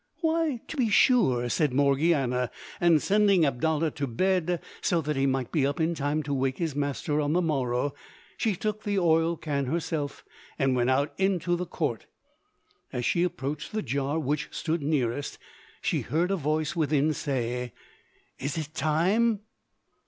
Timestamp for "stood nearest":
14.49-15.37